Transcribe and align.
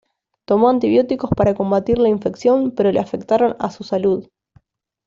Tomó 0.45 0.69
antibióticos 0.71 1.29
para 1.29 1.53
combatir 1.53 1.99
la 1.99 2.09
infección 2.09 2.71
pero 2.71 2.91
le 2.91 2.99
afectaron 2.99 3.55
a 3.59 3.69
su 3.69 3.83
salud. 3.83 4.27